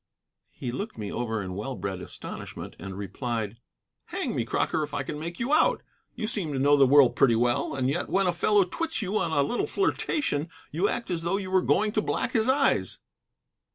[0.49, 3.59] He looked me over in well bred astonishment and replied:
[4.05, 5.83] "Hang me, Crocker, if I can make you out.
[6.15, 9.19] You seem to know the world pretty well, and yet when a fellow twits you
[9.19, 12.97] on a little flirtation you act as though you were going to black his eyes."